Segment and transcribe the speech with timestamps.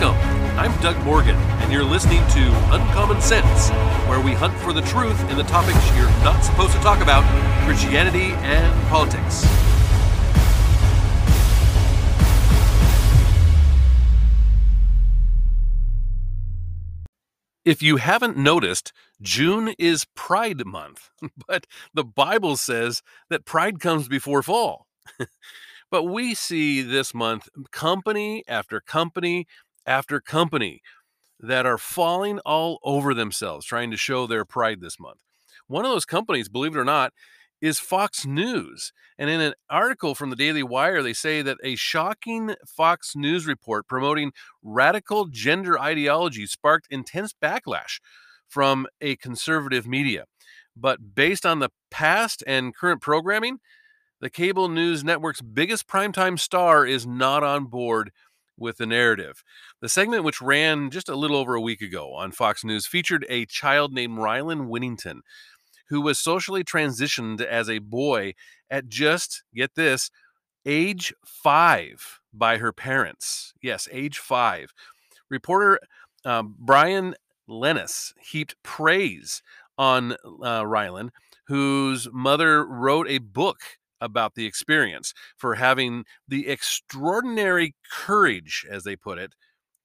[0.00, 0.58] Welcome.
[0.58, 3.68] I'm Doug Morgan, and you're listening to Uncommon Sense,
[4.08, 7.22] where we hunt for the truth in the topics you're not supposed to talk about
[7.66, 9.44] Christianity and politics.
[17.64, 21.10] If you haven't noticed, June is Pride Month,
[21.46, 24.86] but the Bible says that pride comes before fall.
[25.92, 29.46] but we see this month company after company
[29.86, 30.80] after company
[31.40, 35.20] that are falling all over themselves trying to show their pride this month.
[35.66, 37.12] One of those companies, believe it or not,
[37.60, 38.92] is Fox News.
[39.18, 43.46] And in an article from the Daily Wire, they say that a shocking Fox News
[43.46, 44.32] report promoting
[44.62, 48.00] radical gender ideology sparked intense backlash
[48.48, 50.24] from a conservative media.
[50.76, 53.58] But based on the past and current programming,
[54.20, 58.10] the cable news network's biggest primetime star is not on board
[58.56, 59.42] with the narrative.
[59.80, 63.26] The segment, which ran just a little over a week ago on Fox News, featured
[63.28, 65.20] a child named Rylan Winnington,
[65.88, 68.34] who was socially transitioned as a boy
[68.70, 70.10] at just, get this,
[70.64, 73.52] age five by her parents.
[73.62, 74.72] Yes, age five.
[75.28, 75.78] Reporter
[76.24, 77.14] um, Bryan
[77.48, 79.42] Llenas heaped praise
[79.76, 81.10] on uh, Rylan,
[81.48, 83.60] whose mother wrote a book
[84.02, 89.34] about the experience for having the extraordinary courage, as they put it,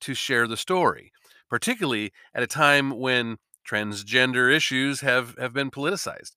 [0.01, 1.11] to share the story,
[1.49, 3.37] particularly at a time when
[3.69, 6.31] transgender issues have, have been politicized.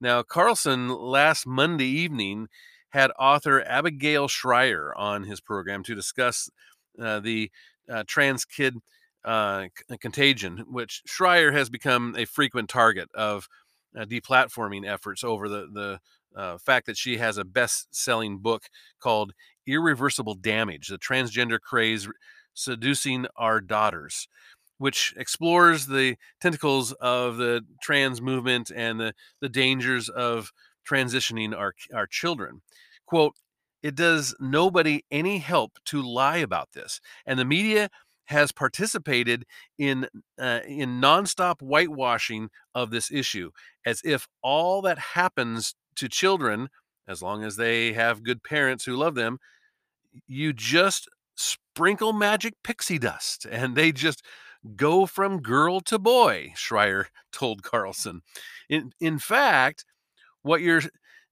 [0.00, 2.48] Now, Carlson last Monday evening
[2.90, 6.48] had author Abigail Shrier on his program to discuss
[7.00, 7.50] uh, the
[7.90, 8.76] uh, trans kid
[9.24, 9.66] uh,
[10.00, 13.48] contagion, which Shrier has become a frequent target of
[13.98, 16.00] uh, deplatforming efforts over the, the
[16.36, 18.64] uh, fact that she has a best selling book
[19.00, 19.32] called
[19.66, 22.08] Irreversible Damage The Transgender Craze
[22.54, 24.28] Seducing Our Daughters,
[24.78, 30.52] which explores the tentacles of the trans movement and the, the dangers of
[30.88, 32.62] transitioning our, our children.
[33.06, 33.34] Quote,
[33.82, 37.00] it does nobody any help to lie about this.
[37.26, 37.90] And the media
[38.28, 39.44] has participated
[39.78, 40.06] in
[40.38, 43.50] uh, in nonstop whitewashing of this issue,
[43.86, 46.68] as if all that happens to children,
[47.06, 49.38] as long as they have good parents who love them,
[50.26, 54.24] you just sprinkle magic pixie dust and they just
[54.76, 58.22] go from girl to boy, Shrier told Carlson.
[58.68, 59.84] In, in fact,
[60.42, 60.82] what you're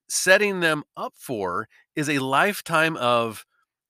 [0.08, 3.44] setting them up for is a lifetime of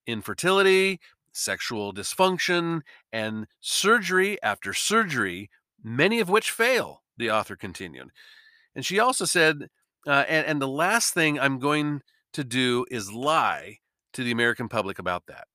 [0.06, 1.00] infertility,
[1.32, 2.80] sexual dysfunction,
[3.12, 5.50] and surgery after surgery,
[5.82, 8.10] many of which fail, the author continued.
[8.74, 9.68] And she also said
[10.06, 12.02] uh, and, and the last thing I'm going
[12.32, 13.78] to do is lie
[14.12, 15.46] to the American public about that.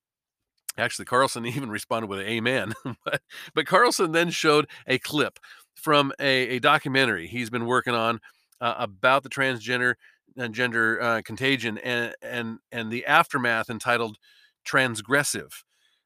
[0.78, 2.74] Actually, Carlson even responded with amen.
[3.06, 3.22] but,
[3.54, 5.40] but Carlson then showed a clip
[5.76, 8.20] from a, a documentary he's been working on
[8.60, 9.96] uh, about the transgender
[10.38, 14.18] and gender uh, contagion and, and, and the aftermath entitled
[14.66, 15.64] Transgressive.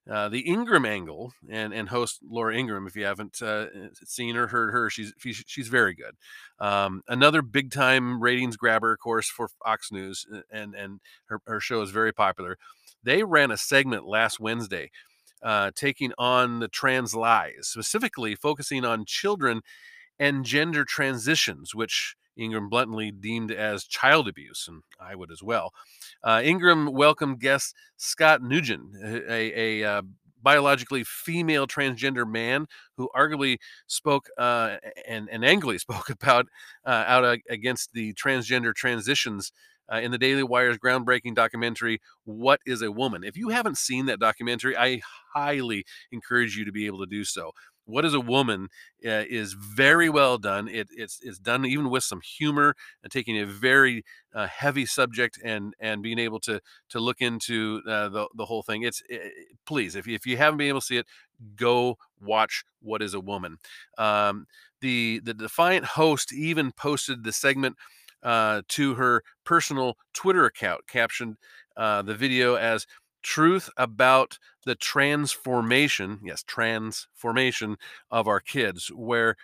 [0.09, 2.85] Uh, the Ingraham angle and and host Laura Ingraham.
[2.85, 3.65] if you haven't uh,
[4.03, 6.15] seen or heard her, she's she's very good.
[6.59, 11.41] Um, another big time ratings grabber, of course, for Fox News, uh, and and her,
[11.47, 12.57] her show is very popular.
[13.03, 14.91] They ran a segment last Wednesday,
[15.41, 19.61] uh, taking on the trans lies, specifically focusing on children
[20.19, 25.71] and gender transitions, which Ingraham bluntly deemed as child abuse, and I would as well.
[26.23, 30.01] Uh, Ingraham welcomed guest Scott Nugent, a, a, a uh,
[30.41, 32.67] biologically female transgender man
[32.97, 34.77] who arguably spoke uh,
[35.07, 36.47] and, and angrily spoke about
[36.85, 39.51] uh, out against the transgender transitions
[39.91, 43.23] uh, in the Daily Wire's groundbreaking documentary, What is a Woman?
[43.23, 45.01] If you haven't seen that documentary, I
[45.33, 47.51] highly encourage you to be able to do so.
[47.85, 48.69] What is a Woman
[49.05, 50.67] uh, is very well done.
[50.67, 54.03] It, it's, it's done even with some humor and taking a very
[54.33, 56.59] uh, heavy subject and and being able to
[56.89, 58.83] to look into uh, the, the whole thing.
[58.83, 59.31] It's it,
[59.65, 61.07] please, if if you haven't been able to see it,
[61.55, 63.57] go watch What is a Woman.
[63.97, 64.47] Um,
[64.81, 67.77] the the Defiant host even posted the segment
[68.23, 71.37] uh, to her personal Twitter account, captioned
[71.77, 72.87] uh, the video as
[73.25, 77.75] truth about the transformation, yes, transformation
[78.11, 79.35] of our kids, where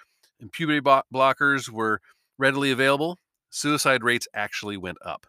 [0.51, 2.00] puberty blockers were
[2.38, 3.18] readily available,
[3.50, 5.25] suicide rates actually went up.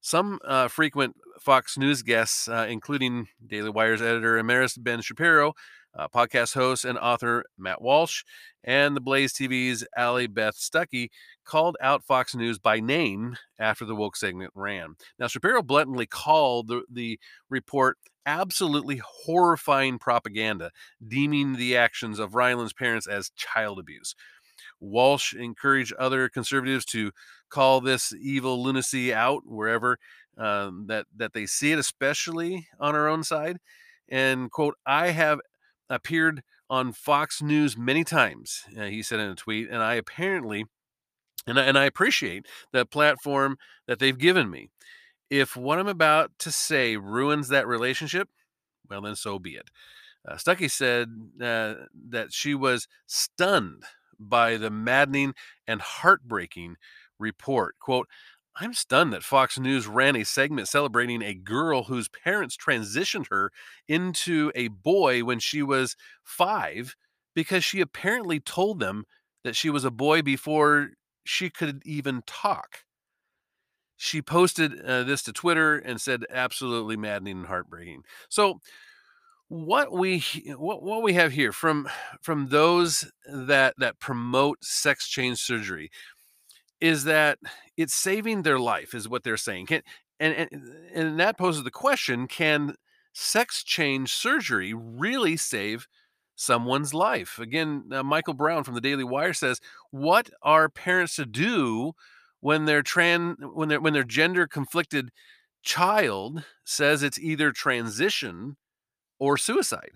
[0.00, 5.54] Some uh, frequent Fox News guests, uh, including Daily Wire's editor emeritus Ben Shapiro,
[5.96, 8.22] Uh, podcast host and author Matt Walsh
[8.62, 11.08] and the Blaze TV's Allie Beth Stuckey
[11.44, 14.94] called out Fox News by name after the woke segment ran.
[15.18, 17.18] Now, Shapiro bluntly called the, the
[17.48, 17.96] report
[18.26, 20.70] absolutely horrifying propaganda,
[21.06, 24.14] deeming the actions of Rylan's parents as child abuse.
[24.80, 27.10] Walsh encouraged other conservatives to
[27.48, 29.98] call this evil lunacy out wherever
[30.36, 33.58] um, that that they see it, especially on our own side.
[34.08, 35.40] And quote, I have
[35.90, 40.66] appeared on Fox News many times, uh, he said in a tweet, and I apparently,
[41.46, 43.56] and I, and I appreciate the platform
[43.86, 44.70] that they've given me.
[45.30, 48.28] If what I'm about to say ruins that relationship,
[48.88, 49.70] well, then so be it.
[50.26, 51.08] Uh, Stuckey said
[51.40, 51.74] uh,
[52.10, 53.84] that she was stunned
[54.18, 55.34] by the maddening
[55.66, 56.76] and heartbreaking
[57.18, 57.76] report.
[57.78, 58.08] Quote,
[58.60, 63.52] I'm stunned that Fox News ran a segment celebrating a girl whose parents transitioned her
[63.86, 66.96] into a boy when she was five
[67.34, 69.04] because she apparently told them
[69.44, 70.90] that she was a boy before
[71.24, 72.84] she could even talk.
[73.96, 78.02] She posted uh, this to Twitter and said, absolutely maddening and heartbreaking.
[78.28, 78.60] So,
[79.48, 80.22] what we
[80.58, 81.88] what, what we have here from
[82.20, 85.90] from those that that promote sex change surgery
[86.80, 87.38] is that
[87.76, 89.82] it's saving their life is what they're saying can
[90.20, 90.62] and and,
[90.94, 92.74] and that poses the question can
[93.12, 95.86] sex change surgery really save
[96.36, 99.60] someone's life again uh, michael brown from the daily wire says
[99.90, 101.92] what are parents to do
[102.40, 105.10] when their trans when their when their gender conflicted
[105.62, 108.56] child says it's either transition
[109.18, 109.92] or suicide?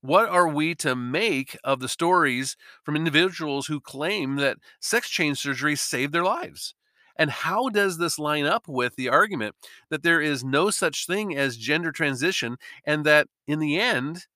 [0.00, 5.38] What are we to make of the stories from individuals who claim that sex change
[5.38, 6.74] surgery saved their lives?
[7.16, 9.56] And how does this line up with the argument
[9.90, 14.26] that there is no such thing as gender transition and that in the end,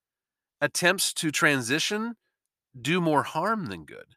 [0.60, 2.14] attempts to transition
[2.80, 4.16] do more harm than good?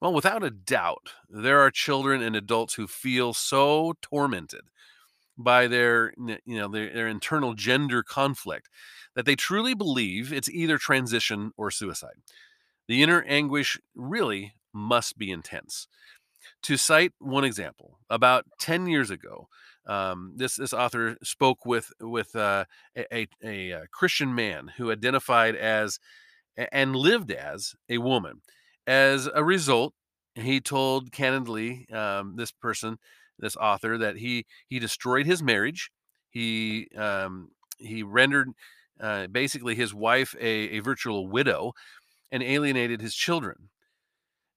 [0.00, 4.62] Well, without a doubt, there are children and adults who feel so tormented
[5.38, 8.68] by their you know their, their internal gender conflict
[9.14, 12.16] that they truly believe it's either transition or suicide.
[12.88, 15.86] The inner anguish really must be intense.
[16.62, 19.48] To cite one example, about 10 years ago,
[19.86, 22.64] um, this this author spoke with with uh,
[22.96, 25.98] a, a, a Christian man who identified as
[26.72, 28.42] and lived as a woman.
[28.86, 29.94] As a result,
[30.34, 32.98] he told candidly um, this person
[33.38, 35.90] this author that he he destroyed his marriage.
[36.30, 38.50] He um, he rendered
[39.00, 41.72] uh, basically his wife a, a virtual widow
[42.30, 43.70] and alienated his children.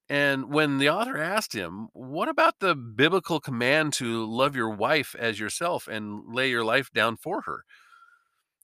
[0.09, 5.15] And when the author asked him, What about the biblical command to love your wife
[5.17, 7.63] as yourself and lay your life down for her?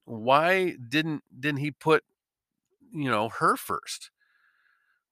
[0.03, 2.03] Why didn't didn't he put,
[2.93, 4.11] you know, her first?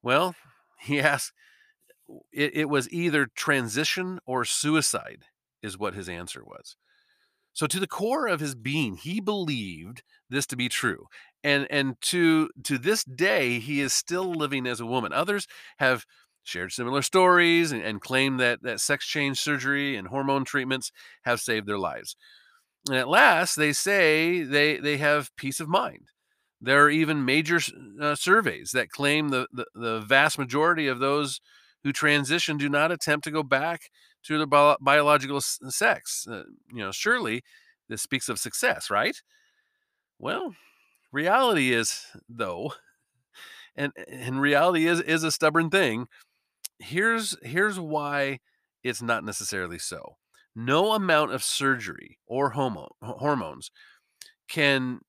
[0.02, 0.36] Well,
[0.82, 1.32] he asked,
[2.32, 5.24] it, it was either transition or suicide,
[5.62, 6.76] is what his answer was.
[7.54, 11.06] So to the core of his being, he believed this to be true.
[11.44, 15.14] And and to to this day, he is still living as a woman.
[15.14, 15.48] Others
[15.78, 16.06] have
[16.44, 20.92] shared similar stories and, and claim that, that sex change surgery and hormone treatments
[21.24, 22.16] have saved their lives.
[22.88, 26.10] And at last, they say they, they have peace of mind.
[26.62, 27.60] There are even major
[28.00, 31.42] uh, surveys that claim the, the, the vast majority of those
[31.86, 33.92] who transition do not attempt to go back
[34.26, 36.28] to their bio- biological s- sex.
[36.30, 36.44] Uh,
[36.74, 37.44] you know, surely
[37.90, 39.22] this speaks of success, right?
[40.20, 40.56] Well,
[41.12, 42.74] reality is though,
[43.76, 46.08] and and reality is is a stubborn thing.
[46.80, 48.40] Here's here's why
[48.84, 50.18] it's not necessarily so.
[50.56, 53.72] No amount of surgery or homo- hormones
[54.50, 55.02] can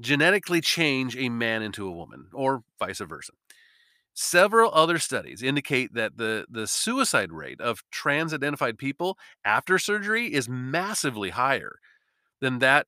[0.00, 3.32] genetically change a man into a woman or vice versa.
[4.14, 10.32] Several other studies indicate that the, the suicide rate of trans identified people after surgery
[10.32, 11.78] is massively higher
[12.40, 12.86] than that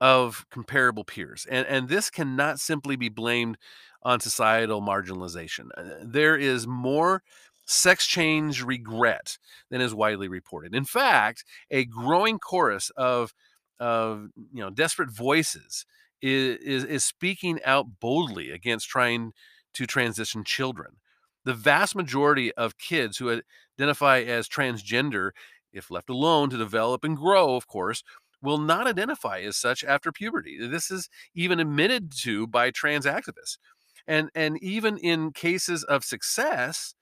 [0.00, 1.46] of comparable peers.
[1.48, 3.56] And, and this cannot simply be blamed
[4.02, 5.68] on societal marginalization.
[5.76, 7.22] Uh, there is more
[7.66, 9.38] sex change regret
[9.70, 10.74] than is widely reported.
[10.74, 13.32] In fact, a growing chorus of,
[13.78, 15.86] of you know, desperate voices
[16.20, 19.32] is, is, is speaking out boldly against trying
[19.74, 20.96] to transition children.
[21.44, 23.40] The vast majority of kids who
[23.78, 25.30] identify as transgender,
[25.72, 28.02] if left alone to develop and grow, of course,
[28.40, 30.58] will not identify as such after puberty.
[30.66, 33.58] This is even admitted to by trans activists.
[34.06, 36.94] And, and even in cases of success,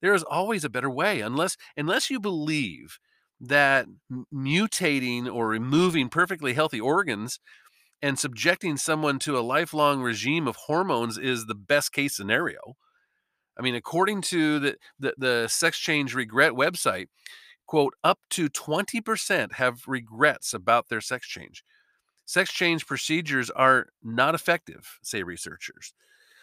[0.00, 2.98] there is always a better way unless unless you believe
[3.40, 3.86] that
[4.32, 7.38] mutating or removing perfectly healthy organs
[8.02, 12.76] and subjecting someone to a lifelong regime of hormones is the best case scenario.
[13.58, 17.06] I mean, according to the, the, the Sex Change Regret website,
[17.66, 21.64] quote, up to 20% have regrets about their sex change.
[22.26, 25.94] Sex change procedures are not effective, say researchers.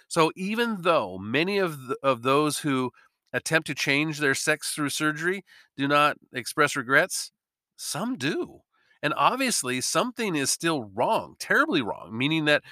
[0.07, 2.91] So even though many of, the, of those who
[3.31, 5.43] attempt to change their sex through surgery
[5.75, 7.31] do not express regrets,
[7.75, 8.61] some do.
[9.03, 12.63] And obviously something is still wrong, terribly wrong, meaning that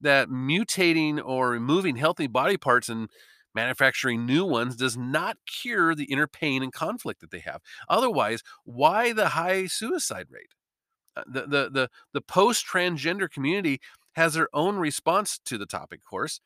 [0.00, 3.10] that mutating or removing healthy body parts and
[3.54, 7.60] manufacturing new ones does not cure the inner pain and conflict that they have.
[7.88, 10.54] Otherwise, why the high suicide rate?
[11.16, 13.80] Uh, the the the, the post transgender community
[14.14, 16.40] has their own response to the topic, course.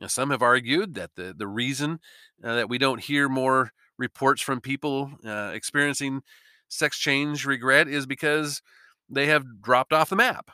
[0.00, 2.00] Now, some have argued that the the reason
[2.44, 6.22] uh, that we don't hear more reports from people uh, experiencing
[6.68, 8.62] sex change regret is because
[9.08, 10.50] they have dropped off the map,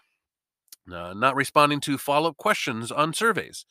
[0.93, 3.65] uh, not responding to follow up questions on surveys.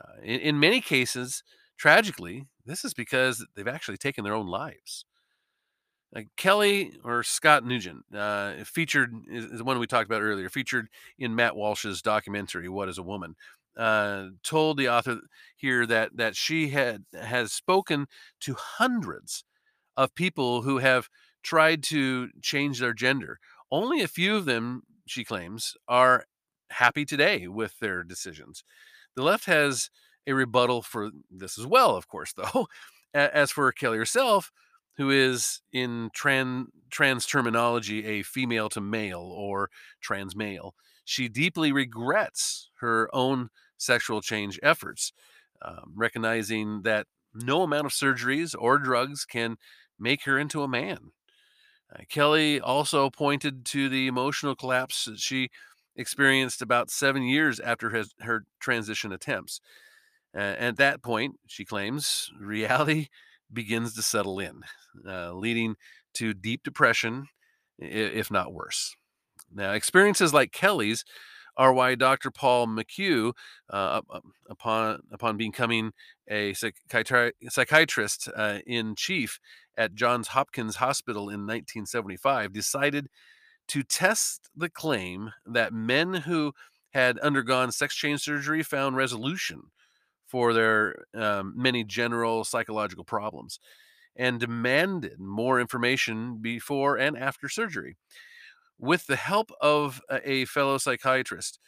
[0.00, 1.42] Uh, in, in many cases,
[1.76, 5.04] tragically, this is because they've actually taken their own lives.
[6.14, 10.48] Uh, Kelly or Scott Nugent uh, featured is, is the one we talked about earlier,
[10.48, 13.36] featured in Matt Walsh's documentary "What Is a Woman."
[13.76, 15.18] Uh, told the author
[15.56, 18.06] here that that she had has spoken
[18.40, 19.44] to hundreds
[19.96, 21.08] of people who have
[21.46, 23.38] tried to change their gender.
[23.70, 26.26] Only a few of them, she claims, are
[26.70, 28.64] happy today with their decisions.
[29.14, 29.88] The left has
[30.26, 32.66] a rebuttal for this as well, of course, though.
[33.14, 34.50] As for Kelly herself,
[34.96, 40.74] who is in trans trans terminology a female to male or trans male.
[41.04, 45.12] She deeply regrets her own sexual change efforts,
[45.62, 49.56] um, recognizing that no amount of surgeries or drugs can
[49.98, 51.12] make her into a man.
[51.94, 55.50] Uh, Kelly also pointed to the emotional collapse that she
[55.94, 59.60] experienced about seven years after his, her transition attempts.
[60.36, 63.08] Uh, at that point, she claims, reality
[63.52, 64.62] begins to settle in,
[65.08, 65.76] uh, leading
[66.14, 67.26] to deep depression,
[67.78, 68.96] if not worse.
[69.52, 71.04] Now, experiences like Kelly's
[71.72, 72.30] why Dr.
[72.30, 73.32] Paul McHugh,
[73.70, 74.00] uh,
[74.48, 75.92] upon upon becoming
[76.28, 79.38] a psychiatri- psychiatrist uh, in chief
[79.76, 83.08] at Johns Hopkins Hospital in 1975, decided
[83.68, 86.52] to test the claim that men who
[86.92, 89.62] had undergone sex change surgery found resolution
[90.26, 93.60] for their um, many general psychological problems
[94.16, 97.96] and demanded more information before and after surgery.
[98.78, 101.58] With the help of a fellow psychiatrist,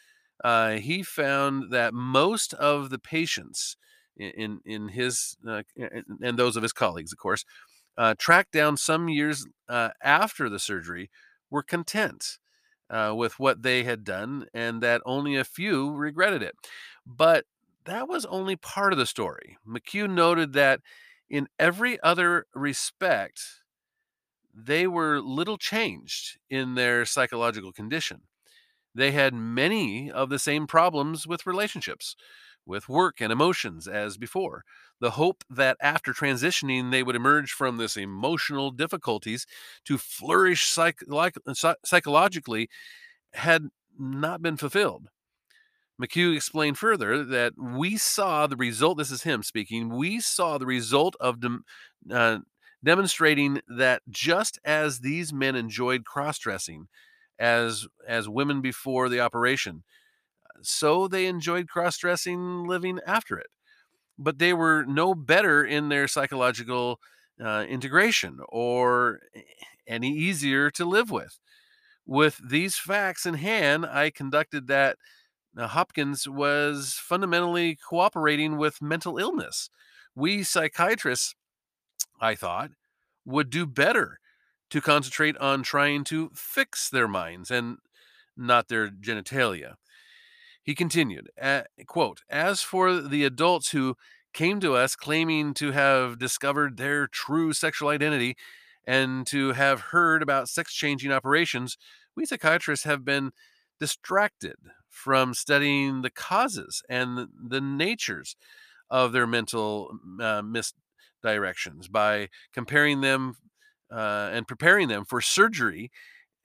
[0.43, 3.77] uh, he found that most of the patients
[4.17, 5.63] in in his uh,
[6.21, 7.45] and those of his colleagues, of course,
[7.97, 11.09] uh, tracked down some years uh, after the surgery
[11.49, 12.37] were content
[12.89, 16.55] uh, with what they had done, and that only a few regretted it.
[17.05, 17.45] But
[17.85, 19.57] that was only part of the story.
[19.67, 20.81] McHugh noted that
[21.29, 23.58] in every other respect,
[24.53, 28.21] they were little changed in their psychological condition.
[28.95, 32.15] They had many of the same problems with relationships,
[32.65, 34.63] with work and emotions as before.
[34.99, 39.45] The hope that after transitioning, they would emerge from this emotional difficulties
[39.85, 41.03] to flourish psych-
[41.85, 42.69] psychologically
[43.33, 45.09] had not been fulfilled.
[46.01, 50.65] McHugh explained further that we saw the result, this is him speaking, we saw the
[50.65, 51.63] result of dem,
[52.09, 52.39] uh,
[52.83, 56.87] demonstrating that just as these men enjoyed cross dressing
[57.37, 59.83] as, as women before the operation,
[60.61, 63.47] so they enjoyed cross dressing living after it.
[64.17, 66.99] But they were no better in their psychological
[67.43, 69.21] uh, integration or
[69.87, 71.39] any easier to live with.
[72.05, 74.97] With these facts in hand, I conducted that
[75.55, 79.69] now, Hopkins was fundamentally cooperating with mental illness.
[80.15, 81.35] We psychiatrists,
[82.19, 82.71] I thought,
[83.25, 84.19] would do better
[84.69, 87.77] to concentrate on trying to fix their minds and
[88.37, 89.75] not their genitalia.
[90.63, 91.29] He continued,
[91.87, 93.95] quote, As for the adults who
[94.33, 98.35] came to us claiming to have discovered their true sexual identity
[98.85, 101.77] and to have heard about sex changing operations,
[102.15, 103.31] we psychiatrists have been
[103.79, 104.55] distracted
[104.89, 108.35] from studying the causes and the natures
[108.89, 110.41] of their mental uh,
[111.23, 113.35] misdirections by comparing them
[113.91, 115.91] uh, and preparing them for surgery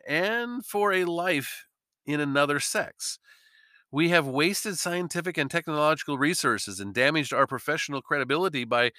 [0.07, 1.67] and for a life
[2.07, 3.19] in another sex.
[3.91, 8.91] We have wasted scientific and technological resources and damaged our professional credibility by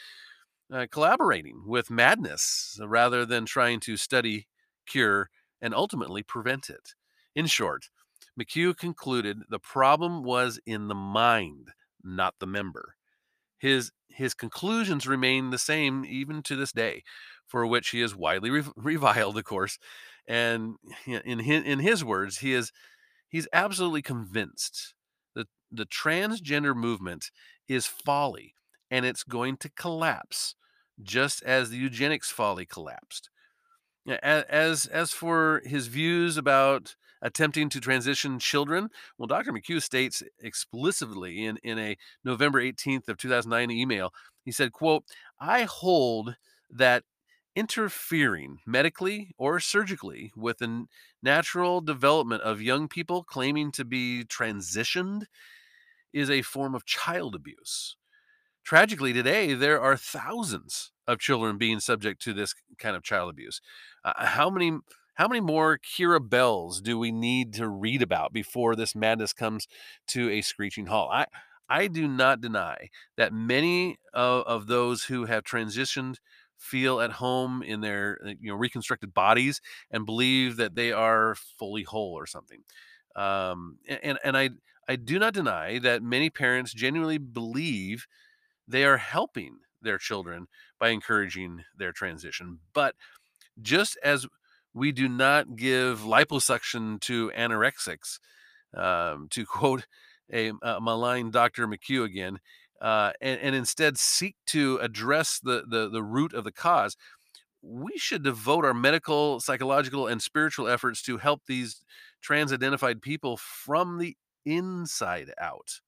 [0.72, 4.48] uh, collaborating with madness rather than trying to study,
[4.88, 5.30] cure,
[5.62, 6.94] and ultimately prevent it.
[7.36, 7.90] In short,
[8.40, 11.70] McHugh concluded the problem was in the mind,
[12.04, 12.96] not the member.
[13.58, 17.04] His his conclusions remain the same even to this day,
[17.46, 19.78] for which he is widely re- reviled, of course.
[20.28, 22.72] And in his, in his words, he is
[23.30, 24.94] he's absolutely convinced
[25.36, 27.32] that the transgender movement
[27.68, 28.56] is folly
[28.92, 30.56] and it's going to collapse,
[31.02, 33.30] just as the eugenics folly collapsed.
[34.08, 36.96] As as for his views about
[37.26, 39.52] attempting to transition children, well, Dr.
[39.52, 44.14] McHugh states explicitly in, in a November 18th of 2009 email,
[44.44, 45.04] he said, quote,
[45.40, 46.36] I hold
[46.70, 47.04] that
[47.56, 50.86] interfering medically or surgically with the
[51.24, 55.24] natural development of young people claiming to be transitioned
[56.14, 57.98] is a form of child abuse.
[58.64, 63.62] Tragically, today, there are thousands of children being subject to this kind of child abuse.
[64.04, 64.80] Uh, how many
[65.16, 69.68] how many more Keira Bells do we need to read about before this madness comes
[70.08, 71.10] to a screeching halt?
[71.12, 71.26] I
[71.68, 76.18] I do not deny that many of, of those who have transitioned
[76.58, 81.36] feel at home in their uh, you know reconstructed bodies and believe that they are
[81.36, 82.62] fully whole or something.
[83.16, 84.50] Um, and and I
[84.88, 88.06] I do not deny that many parents genuinely believe
[88.68, 90.48] they are helping their children
[90.80, 92.60] by encouraging their transition.
[92.74, 92.96] But
[93.62, 94.28] just as
[94.76, 98.20] we do not give liposuction to anorexics,
[98.76, 99.88] um, to quote
[100.32, 101.68] a, a malign Dr.
[101.68, 102.40] McHugh again,
[102.82, 106.98] uh, and, and, instead seek to address the, the, the root of the cause,
[107.62, 111.82] we should devote our medical, psychological, and spiritual efforts to help these
[112.22, 115.80] trans identified people from the inside out.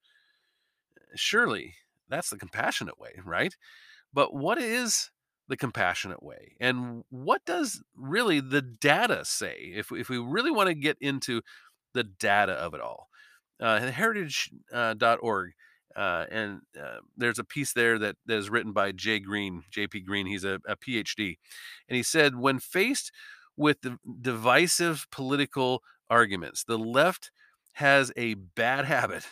[1.13, 1.75] Surely
[2.07, 3.55] that's the compassionate way, right?
[4.13, 5.11] But what is
[5.47, 6.55] the compassionate way?
[6.59, 9.71] And what does really the data say?
[9.75, 11.41] If, if we really want to get into
[11.93, 13.07] the data of it all,
[13.59, 18.91] uh, heritage.org, uh, uh, and uh, there's a piece there that, that is written by
[18.91, 20.27] Jay Greene, JP Greene.
[20.27, 21.37] He's a, a PhD.
[21.89, 23.11] And he said, when faced
[23.55, 27.31] with the divisive political arguments, the left
[27.73, 29.25] has a bad habit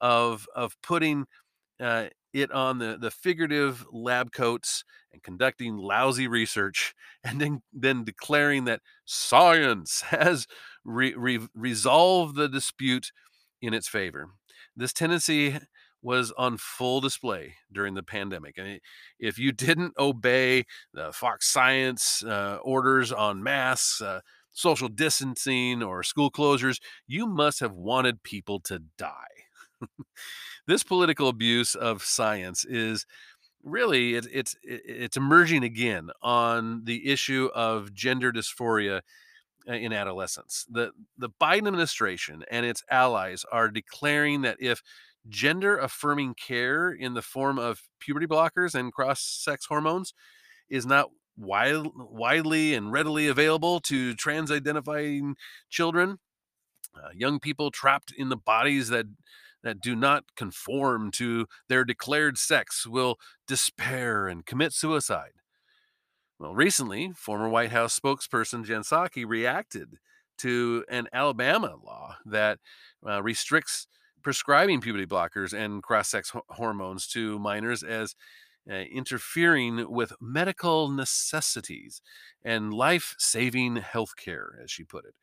[0.00, 1.26] of, of putting
[1.80, 8.04] uh, it on the, the figurative lab coats and conducting lousy research and then, then
[8.04, 10.46] declaring that science has
[10.84, 13.12] re- re- resolved the dispute
[13.60, 14.28] in its favor.
[14.76, 15.58] This tendency
[16.02, 18.58] was on full display during the pandemic.
[18.58, 18.80] And
[19.20, 26.02] if you didn't obey the Fox Science uh, orders on masks, uh, social distancing, or
[26.02, 29.08] school closures, you must have wanted people to die.
[30.66, 33.06] this political abuse of science is
[33.64, 39.00] really it, it's it's emerging again on the issue of gender dysphoria
[39.68, 40.66] uh, in adolescence.
[40.70, 44.82] The the Biden administration and its allies are declaring that if
[45.28, 50.12] gender affirming care in the form of puberty blockers and cross sex hormones
[50.68, 55.36] is not wide, widely and readily available to trans identifying
[55.70, 56.18] children,
[56.96, 59.06] uh, young people trapped in the bodies that
[59.62, 65.32] that do not conform to their declared sex will despair and commit suicide.
[66.38, 69.98] Well, recently, former White House spokesperson Jen Psaki reacted
[70.38, 72.58] to an Alabama law that
[73.06, 73.86] uh, restricts
[74.22, 78.16] prescribing puberty blockers and cross sex hormones to minors as
[78.70, 82.00] uh, interfering with medical necessities
[82.44, 85.14] and life saving health care, as she put it.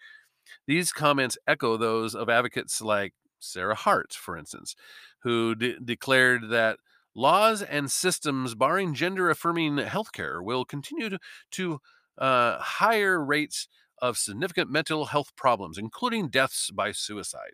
[0.67, 4.75] These comments echo those of advocates like Sarah Hart, for instance,
[5.23, 6.79] who de- declared that
[7.15, 11.19] laws and systems barring gender affirming healthcare will continue to,
[11.51, 11.79] to
[12.17, 13.67] uh, higher rates
[14.01, 17.53] of significant mental health problems, including deaths by suicide.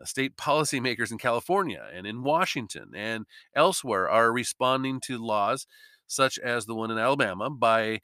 [0.00, 5.66] Uh, state policymakers in California and in Washington and elsewhere are responding to laws
[6.06, 8.00] such as the one in Alabama by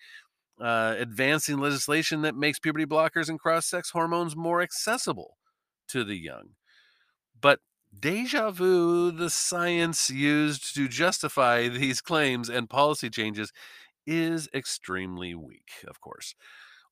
[0.60, 5.36] uh, advancing legislation that makes puberty blockers and cross sex hormones more accessible
[5.88, 6.50] to the young.
[7.40, 7.60] But
[7.98, 13.52] deja vu, the science used to justify these claims and policy changes,
[14.06, 16.34] is extremely weak, of course.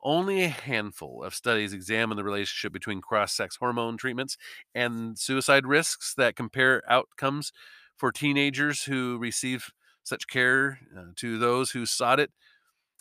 [0.03, 4.37] Only a handful of studies examine the relationship between cross sex hormone treatments
[4.75, 7.53] and suicide risks that compare outcomes
[7.97, 9.71] for teenagers who receive
[10.05, 12.31] such care uh, to those who sought it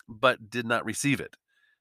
[0.08, 1.36] but did not receive it.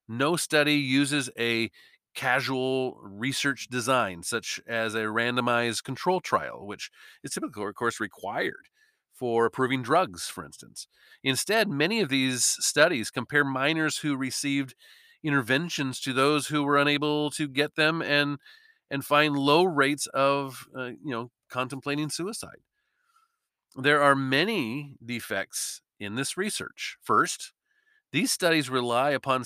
[0.08, 1.72] No study uses a
[2.18, 6.90] casual research design, such as a randomized control trial, which
[7.24, 8.70] is typically, of course, required
[9.14, 10.88] for approving drugs, for instance.
[11.24, 14.74] Instead, many of these studies compare minors who received
[15.24, 18.40] interventions to those who were unable to get them and
[18.90, 22.62] and find low rates of, uh, you know, contemplating suicide.
[23.76, 26.98] There are many defects in this research.
[27.02, 27.54] First,
[28.12, 29.44] these studies rely upon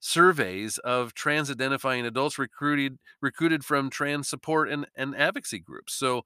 [0.00, 5.94] surveys of trans identifying adults recruited recruited from trans support and, and advocacy groups.
[5.94, 6.22] So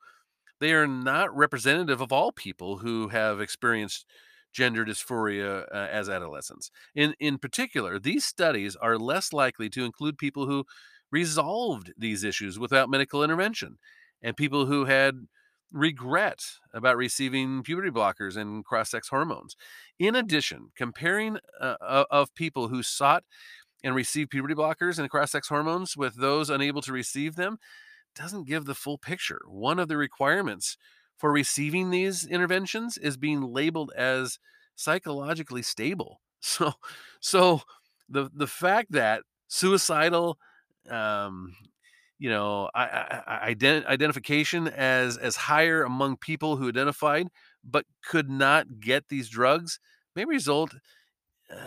[0.61, 4.07] they are not representative of all people who have experienced
[4.53, 6.71] gender dysphoria uh, as adolescents.
[6.95, 10.65] In in particular, these studies are less likely to include people who
[11.13, 13.79] resolved these issues without medical intervention
[14.23, 15.27] and people who had
[15.73, 16.41] regret
[16.75, 19.57] about receiving puberty blockers and cross-sex hormones.
[19.99, 23.25] In addition, comparing uh, of people who sought
[23.83, 27.59] and receive puberty blockers and cross-sex hormones with those unable to receive them
[28.15, 29.41] doesn't give the full picture.
[29.49, 30.77] One of the requirements
[31.17, 34.39] for receiving these interventions is being labeled as
[34.77, 36.21] psychologically stable.
[36.43, 36.73] So,
[37.21, 37.61] so
[38.09, 40.39] the the fact that suicidal,
[40.89, 41.55] um,
[42.19, 47.29] you know, I, I, ident- identification as as higher among people who identified
[47.63, 49.81] but could not get these drugs
[50.17, 50.75] may result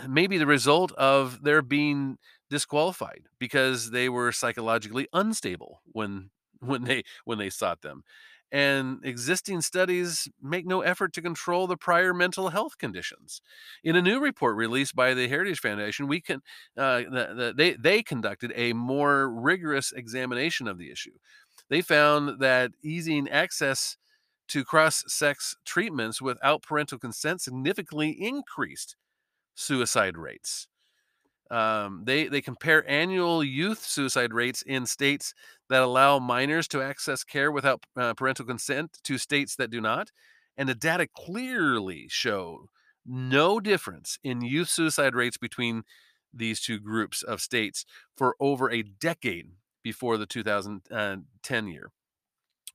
[0.07, 2.17] maybe the result of their being
[2.49, 8.03] disqualified because they were psychologically unstable when when they when they sought them.
[8.51, 13.41] And existing studies make no effort to control the prior mental health conditions.
[13.83, 16.41] In a new report released by the heritage foundation we can
[16.77, 21.13] uh, the, the, they they conducted a more rigorous examination of the issue.
[21.69, 23.97] They found that easing access
[24.49, 28.95] to cross-sex treatments without parental consent significantly increased
[29.55, 30.67] suicide rates.
[31.51, 35.33] Um, they they compare annual youth suicide rates in states
[35.69, 40.11] that allow minors to access care without uh, parental consent to states that do not,
[40.57, 42.69] and the data clearly show
[43.05, 45.83] no difference in youth suicide rates between
[46.33, 47.85] these two groups of states
[48.17, 49.51] for over a decade
[49.83, 51.91] before the 2010 year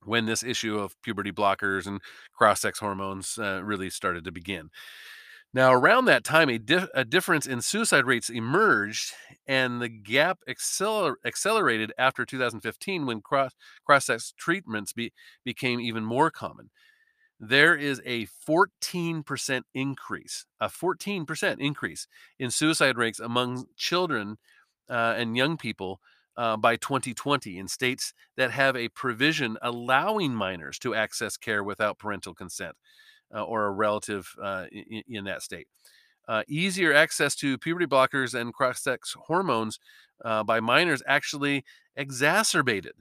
[0.05, 2.01] when this issue of puberty blockers and
[2.33, 4.71] cross-sex hormones uh, really started to begin
[5.55, 6.61] now, around that time, a,
[6.95, 9.13] a difference in suicide rates emerged,
[9.47, 13.55] and the gap acceler- accelerated after 2015 when cross
[14.01, 15.13] sex treatments be-
[15.45, 16.71] became even more common.
[17.41, 22.07] There is a 14% increase, a 14% increase
[22.39, 24.37] in suicide rates among children
[24.91, 26.01] uh, and young people
[26.37, 31.99] uh, by 2020 in states that have a provision allowing minors to access care without
[31.99, 32.77] parental consent
[33.35, 35.67] uh, or a relative uh, in, in, that state.
[36.27, 39.79] Uh, easier access to puberty blockers and cross sex hormones
[40.25, 41.65] uh, by minors actually
[41.97, 42.93] exacerbated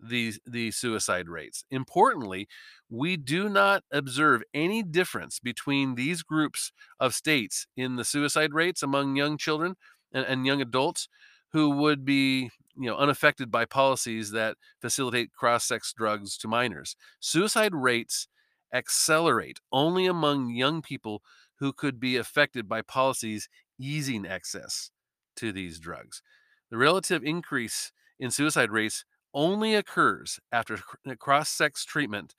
[0.00, 1.64] these the suicide rates.
[1.70, 2.48] Importantly,
[2.88, 8.82] we do not observe any difference between these groups of states in the suicide rates
[8.82, 9.74] among young children
[10.12, 11.08] and, and young adults
[11.52, 16.96] who would be you know unaffected by policies that facilitate cross-sex drugs to minors.
[17.20, 18.28] Suicide rates
[18.72, 21.22] accelerate only among young people
[21.58, 24.90] who could be affected by policies easing access
[25.36, 26.22] to these drugs.
[26.70, 29.04] The relative increase in suicide rates
[29.34, 30.78] only occurs after
[31.08, 32.34] uh, cross sex treatment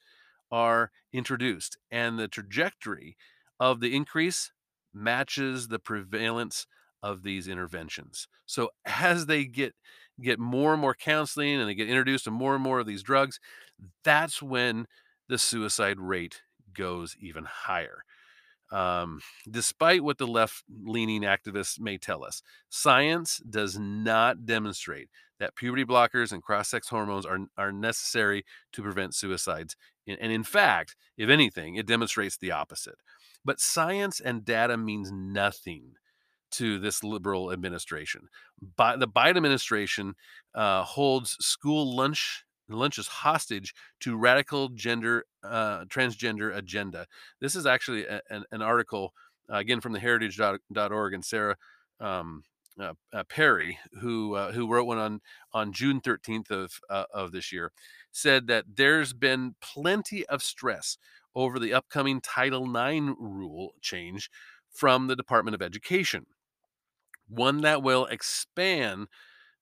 [0.51, 3.15] are introduced, and the trajectory
[3.59, 4.51] of the increase
[4.93, 6.65] matches the prevalence
[7.01, 8.27] of these interventions.
[8.45, 9.73] So as they get
[10.21, 13.03] get more and more counseling and they get introduced to more and more of these
[13.03, 13.39] drugs,
[14.03, 14.85] that's when
[15.29, 16.41] the suicide rate
[16.73, 18.03] goes even higher.
[18.71, 25.55] Um, despite what the left leaning activists may tell us, science does not demonstrate that
[25.55, 29.75] puberty blockers and cross sex hormones are, are necessary to prevent suicides.
[30.07, 32.97] And in fact, if anything, it demonstrates the opposite.
[33.45, 35.93] But science and data means nothing
[36.51, 38.27] to this liberal administration.
[38.75, 40.15] Bi- the Biden administration
[40.53, 42.43] uh, holds school lunch
[42.75, 47.07] lunches hostage to radical gender uh, transgender agenda.
[47.39, 49.13] This is actually a, an, an, article
[49.51, 51.55] uh, again from the heritage.org and Sarah
[51.99, 52.43] um,
[52.79, 55.21] uh, uh, Perry, who uh, who wrote one on
[55.53, 57.71] on June 13th of uh, of this year,
[58.11, 60.97] said that there's been plenty of stress
[61.35, 64.29] over the upcoming Title IX rule change
[64.71, 66.25] from the Department of Education,
[67.27, 69.07] one that will expand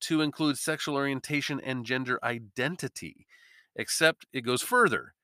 [0.00, 3.28] to include sexual orientation and gender identity,
[3.76, 5.14] except it goes further.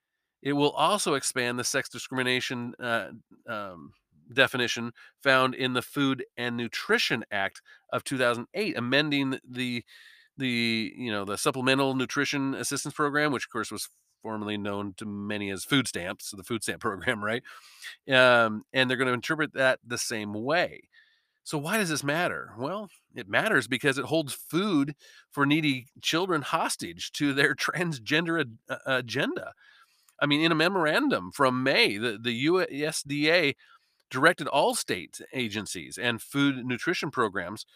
[0.41, 3.09] It will also expand the sex discrimination uh,
[3.49, 3.95] um,
[4.33, 4.93] definition
[5.25, 9.83] found in the Food and Nutrition Act of 2008, amending the
[10.37, 13.89] the you know the Supplemental Nutrition Assistance Program, which of course was
[14.23, 17.43] formerly known to many as food stamps, the food stamp program, right?
[18.11, 20.89] Um, and they're going to interpret that the same way.
[21.45, 22.55] So why does this matter?
[22.59, 24.95] Well, it matters because it holds food
[25.31, 29.53] for needy children hostage to their transgender ad- uh, agenda.
[30.21, 33.55] I mean, in a memorandum from May, the, the USDA
[34.11, 37.67] directed all state agencies and food nutrition programs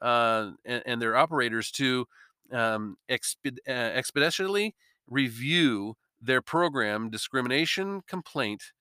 [0.00, 2.06] uh, and, and, their operators to
[2.52, 4.74] um, exped- uh, expeditiously
[5.08, 8.72] review their program discrimination complaint,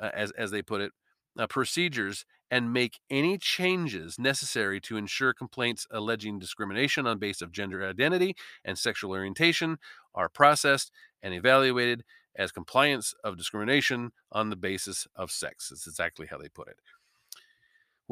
[0.00, 0.92] uh, as as they put it,
[1.38, 7.50] uh, procedures and make any changes necessary to ensure complaints alleging discrimination on base of
[7.50, 9.78] gender identity and sexual orientation
[10.14, 10.90] are processed
[11.22, 12.04] and evaluated
[12.36, 15.70] as compliance of discrimination on the basis of sex.
[15.70, 16.76] That's exactly how they put it.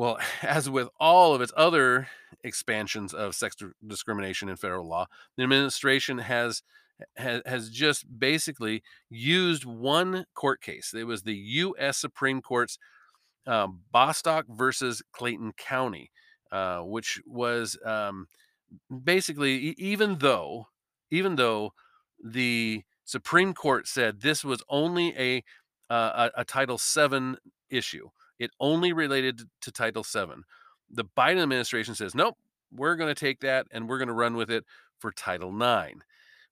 [0.01, 2.09] Well, as with all of its other
[2.43, 3.55] expansions of sex
[3.87, 6.63] discrimination in federal law, the administration has
[7.17, 10.93] has, just basically used one court case.
[10.95, 11.97] It was the U.S.
[11.97, 12.79] Supreme Court's
[13.47, 16.11] um, Bostock versus Clayton County,
[16.53, 18.27] uh, which was um,
[19.05, 20.69] basically even though
[21.11, 21.75] even though
[22.25, 25.45] the Supreme Court said this was only a
[25.93, 27.37] uh, a, a Title VII
[27.69, 28.09] issue.
[28.41, 30.43] It only related to Title VII.
[30.91, 32.37] The Biden administration says, nope,
[32.73, 34.65] we're going to take that and we're going to run with it
[34.99, 36.01] for Title IX.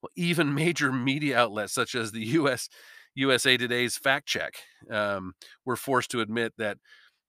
[0.01, 2.69] Well, even major media outlets such as the U.S.
[3.15, 4.55] USA Today's fact check
[4.91, 5.33] um,
[5.65, 6.79] were forced to admit that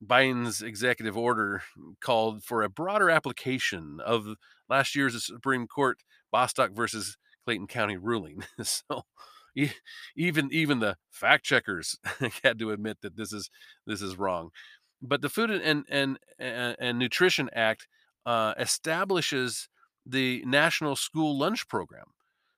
[0.06, 1.64] Biden's executive order
[2.02, 4.28] called for a broader application of
[4.70, 5.98] last year's Supreme Court
[6.32, 8.44] Bostock versus Clayton County ruling.
[8.62, 9.04] so
[10.16, 11.98] even even the fact checkers
[12.44, 13.50] had to admit that this is
[13.86, 14.50] this is wrong.
[15.02, 17.88] But the Food and and and, and Nutrition Act
[18.26, 19.70] uh, establishes
[20.06, 22.06] the National School Lunch Program.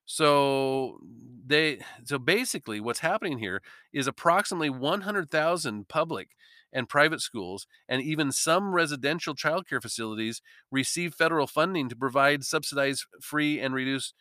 [0.06, 0.99] So
[1.45, 3.62] they so basically what's happening here
[3.93, 6.30] is approximately 100,000 public
[6.73, 13.06] and private schools and even some residential childcare facilities receive federal funding to provide subsidized
[13.21, 14.13] free and reduced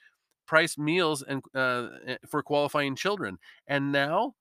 [0.50, 3.38] price meals and uh, eh, for qualifying children.
[3.68, 4.34] And now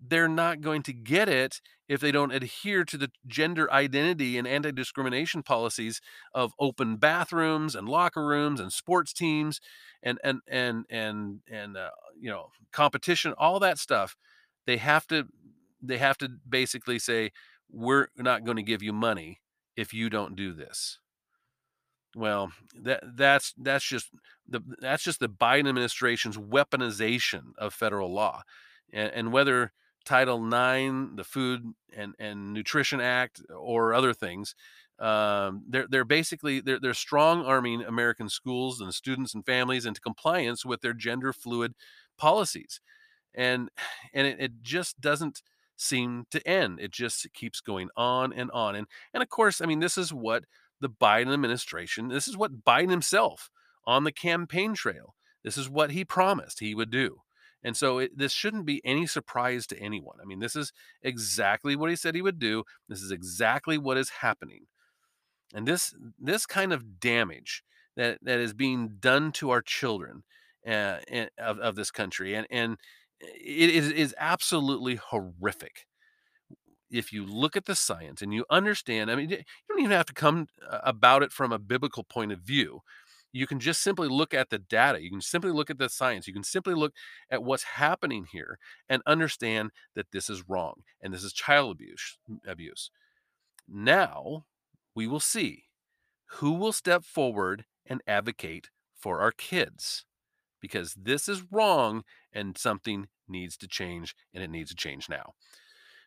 [0.00, 4.46] they're not going to get it if they don't adhere to the gender identity and
[4.46, 6.00] anti-discrimination policies
[6.32, 9.60] of open bathrooms and locker rooms and sports teams
[10.04, 14.14] and and and and and uh, you know competition all that stuff
[14.68, 15.24] they have to
[15.82, 17.32] they have to basically say
[17.68, 19.40] we're not going to give you money
[19.76, 21.00] if you don't do this
[22.14, 24.10] well that that's that's just
[24.48, 28.42] the that's just the biden administration's weaponization of federal law
[28.92, 29.72] and, and whether
[30.04, 34.54] title ix the food and and nutrition act or other things
[35.00, 40.00] um, they're they're basically they're, they're strong arming american schools and students and families into
[40.00, 41.74] compliance with their gender fluid
[42.16, 42.80] policies
[43.34, 43.70] and
[44.12, 45.42] and it, it just doesn't
[45.76, 46.80] seem to end.
[46.80, 48.74] It just keeps going on and on.
[48.74, 50.44] And and of course, I mean, this is what
[50.84, 53.50] the Biden administration, this is what Biden himself
[53.86, 57.22] on the campaign trail, this is what he promised he would do.
[57.62, 60.18] And so it, this shouldn't be any surprise to anyone.
[60.22, 60.70] I mean, this is
[61.02, 62.64] exactly what he said he would do.
[62.90, 64.66] This is exactly what is happening.
[65.54, 67.62] And this this kind of damage
[67.96, 70.24] that that is being done to our children
[70.68, 70.98] uh,
[71.38, 72.76] of, of this country and and
[73.20, 75.86] it is, is absolutely horrific
[76.94, 80.06] if you look at the science and you understand, I mean, you don't even have
[80.06, 82.82] to come uh, about it from a biblical point of view.
[83.32, 85.02] You can just simply look at the data.
[85.02, 86.28] You can simply look at the science.
[86.28, 86.92] You can simply look
[87.28, 92.16] at what's happening here and understand that this is wrong and this is child abuse.
[92.46, 92.90] Abuse.
[93.68, 94.44] Now
[94.94, 95.64] we will see
[96.36, 100.04] who will step forward and advocate for our kids
[100.60, 105.34] because this is wrong and something needs to change and it needs to change now.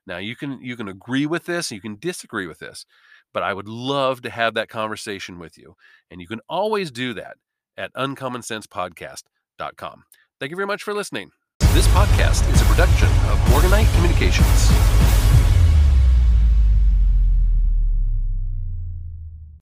[0.08, 2.86] Now you can you can agree with this, you can disagree with this,
[3.34, 5.76] but I would love to have that conversation with you.
[6.10, 7.36] And you can always do that
[7.76, 10.04] at uncommonsensepodcast.com.
[10.40, 11.32] Thank you very much for listening.
[11.74, 14.97] This podcast is a production of Morganite Communications.